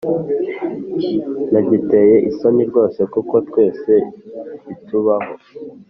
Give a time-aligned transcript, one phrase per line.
[1.49, 3.91] Ntagiteye isoni rwose kuko twese
[4.65, 5.31] bitubaho